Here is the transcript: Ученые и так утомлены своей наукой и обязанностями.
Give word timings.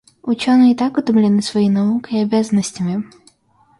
Ученые 0.23 0.71
и 0.71 0.75
так 0.75 0.97
утомлены 0.97 1.43
своей 1.43 1.69
наукой 1.69 2.17
и 2.17 2.23
обязанностями. 2.23 3.03